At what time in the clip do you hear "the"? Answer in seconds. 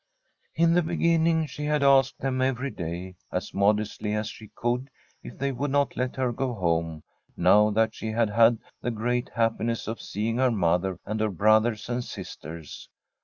0.73-0.81, 8.81-8.89